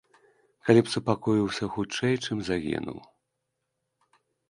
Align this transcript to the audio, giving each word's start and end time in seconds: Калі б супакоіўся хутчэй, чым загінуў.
Калі 0.69 0.81
б 0.87 0.91
супакоіўся 0.93 1.63
хутчэй, 1.75 2.13
чым 2.25 2.37
загінуў. 2.51 2.99